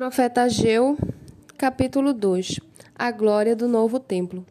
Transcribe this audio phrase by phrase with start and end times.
[0.00, 0.96] Profeta Ageu,
[1.58, 2.58] capítulo 2
[2.94, 4.46] A glória do novo templo.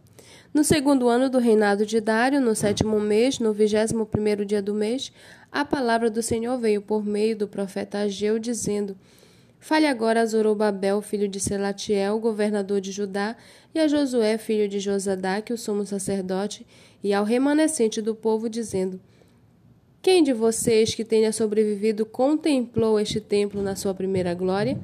[0.53, 4.75] No segundo ano do reinado de Dário, no sétimo mês, no vigésimo primeiro dia do
[4.75, 5.11] mês,
[5.51, 8.95] a palavra do Senhor veio por meio do profeta Ageu, dizendo:
[9.59, 13.35] Fale agora a Zorobabel, filho de Selatiel, governador de Judá,
[13.73, 16.63] e a Josué, filho de Josadaque, o sumo sacerdote,
[17.03, 19.01] e ao remanescente do povo, dizendo:
[19.99, 24.77] Quem de vocês que tenha sobrevivido contemplou este templo na sua primeira glória?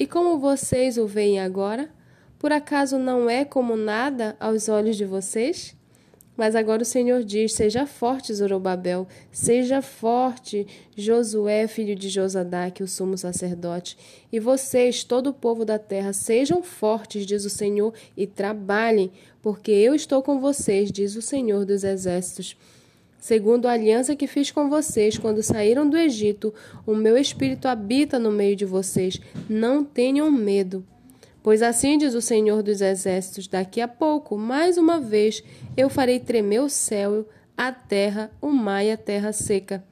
[0.00, 1.90] E como vocês o veem agora?
[2.38, 5.76] Por acaso não é como nada aos olhos de vocês?
[6.34, 10.66] Mas agora o Senhor diz: Seja forte, Zorobabel, seja forte,
[10.96, 13.98] Josué, filho de Josadaque, o sumo sacerdote.
[14.32, 19.70] E vocês, todo o povo da terra, sejam fortes, diz o Senhor, e trabalhem, porque
[19.70, 22.56] eu estou com vocês, diz o Senhor dos exércitos.
[23.20, 26.54] Segundo a aliança que fiz com vocês quando saíram do Egito,
[26.86, 29.20] o meu espírito habita no meio de vocês.
[29.46, 30.82] Não tenham medo.
[31.42, 35.44] Pois assim diz o Senhor dos Exércitos: daqui a pouco, mais uma vez,
[35.76, 39.84] eu farei tremer o céu, a terra, o mar e a terra seca.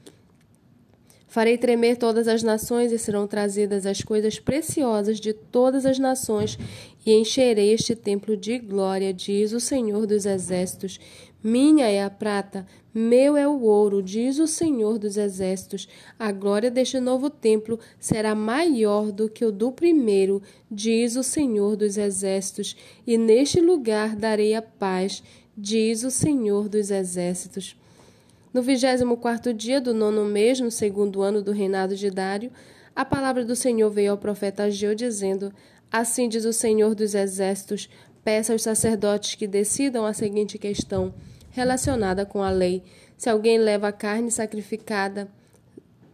[1.29, 6.59] Farei tremer todas as nações e serão trazidas as coisas preciosas de todas as nações,
[7.05, 10.99] e encherei este templo de glória, diz o Senhor dos Exércitos.
[11.45, 15.87] Minha é a prata, meu é o ouro, diz o Senhor dos Exércitos.
[16.19, 21.77] A glória deste novo templo será maior do que o do primeiro, diz o Senhor
[21.77, 22.75] dos Exércitos,
[23.07, 25.23] e neste lugar darei a paz,
[25.55, 27.77] diz o Senhor dos Exércitos.
[28.53, 32.51] No vigésimo quarto dia do nono mês, no segundo ano do reinado de Dário,
[32.97, 35.53] a palavra do Senhor veio ao profeta Ageu, dizendo:
[35.93, 37.91] Assim diz o Senhor dos Exércitos:
[38.25, 41.13] peça aos sacerdotes que decidam a seguinte questão
[41.51, 42.83] relacionada com a lei.
[43.19, 45.29] Se alguém leva a carne sacrificada,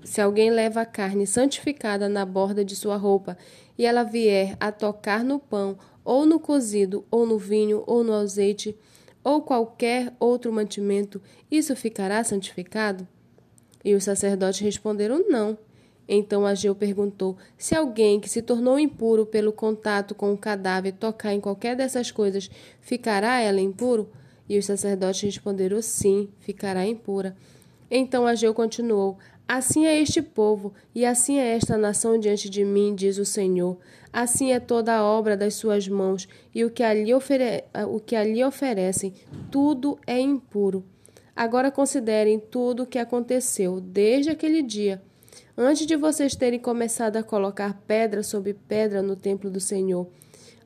[0.03, 3.39] se alguém leva a carne santificada na borda de sua roupa,
[3.79, 8.13] e ela vier a tocar no pão, ou no cozido, ou no vinho, ou no
[8.13, 8.77] azeite,
[9.25, 11.21] ou qualquer outro mantimento,
[11.51, 13.09] isso ficará santificado?
[13.83, 15.59] E os sacerdotes responderam não.
[16.07, 21.33] Então Ageu perguntou: Se alguém que se tornou impuro pelo contato com o cadáver tocar
[21.33, 24.11] em qualquer dessas coisas, ficará ela impuro?
[24.47, 27.35] E os sacerdotes responderam: Sim, ficará impura.
[27.97, 29.17] Então Ageu continuou:
[29.47, 33.79] Assim é este povo, e assim é esta nação diante de mim, diz o Senhor.
[34.13, 37.63] Assim é toda a obra das suas mãos, e o que ali, ofere...
[37.89, 39.15] o que ali oferecem,
[39.49, 40.85] tudo é impuro.
[41.37, 45.01] Agora considerem tudo o que aconteceu desde aquele dia,
[45.57, 50.09] antes de vocês terem começado a colocar pedra sobre pedra no templo do Senhor.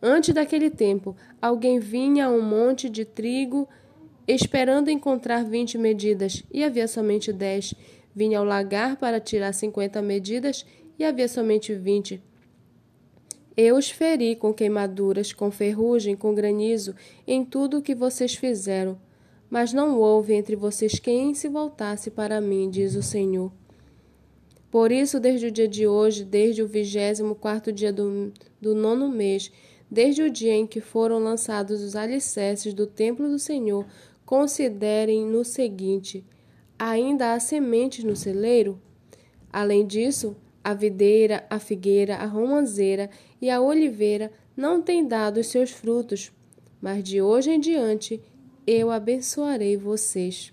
[0.00, 3.68] Antes daquele tempo, alguém vinha a um monte de trigo
[4.28, 7.74] esperando encontrar vinte medidas, e havia somente dez
[8.14, 10.66] vinha ao lagar para tirar cinquenta medidas
[10.98, 12.20] e havia somente vinte.
[13.56, 16.94] Eu os feri com queimaduras, com ferrugem, com granizo,
[17.26, 18.98] em tudo o que vocês fizeram.
[19.48, 23.52] Mas não houve entre vocês quem se voltasse para mim, diz o Senhor.
[24.70, 29.08] Por isso, desde o dia de hoje, desde o vigésimo quarto dia do, do nono
[29.08, 29.50] mês,
[29.90, 33.86] desde o dia em que foram lançados os alicerces do templo do Senhor,
[34.28, 36.22] considerem no seguinte:
[36.78, 38.78] ainda há sementes no celeiro?
[39.50, 43.08] Além disso, a videira, a figueira, a romanceira
[43.40, 46.30] e a oliveira não têm dado os seus frutos,
[46.78, 48.20] mas de hoje em diante
[48.66, 50.52] eu abençoarei vocês.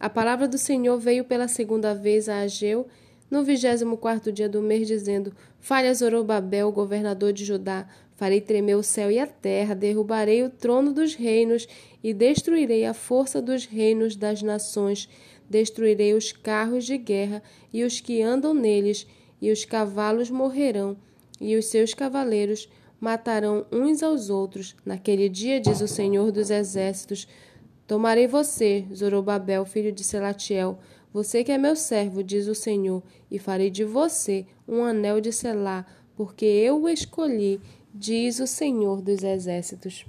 [0.00, 2.88] A palavra do Senhor veio pela segunda vez a Ageu
[3.30, 7.86] no vigésimo quarto dia do mês, dizendo: Fale a Zorobabel, governador de Judá,
[8.16, 11.68] farei tremer o céu e a terra, derrubarei o trono dos reinos
[12.02, 15.08] e destruirei a força dos reinos das nações,
[15.48, 19.06] destruirei os carros de guerra e os que andam neles,
[19.40, 20.96] e os cavalos morrerão,
[21.38, 22.68] e os seus cavaleiros
[22.98, 24.74] matarão uns aos outros.
[24.84, 27.28] Naquele dia, diz o Senhor dos Exércitos,
[27.86, 30.78] tomarei você, Zorobabel, filho de Selatiel,
[31.12, 35.32] você que é meu servo, diz o Senhor, e farei de você um anel de
[35.32, 37.60] selar, porque eu o escolhi,
[37.98, 40.04] diz o Senhor dos Exércitos.